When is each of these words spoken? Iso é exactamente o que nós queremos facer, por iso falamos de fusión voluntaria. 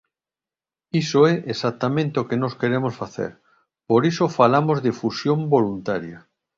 Iso 1.01 1.19
é 1.33 1.35
exactamente 1.53 2.15
o 2.21 2.27
que 2.29 2.41
nós 2.41 2.53
queremos 2.61 2.93
facer, 3.01 3.31
por 3.89 4.01
iso 4.11 4.25
falamos 4.39 4.77
de 4.85 4.91
fusión 5.01 5.39
voluntaria. 5.55 6.19